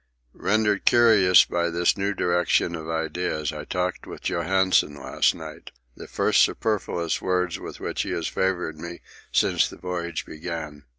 [0.33, 6.41] Rendered curious by this new direction of ideas, I talked with Johansen last night—the first
[6.41, 9.01] superfluous words with which he has favoured me
[9.31, 10.85] since the voyage began.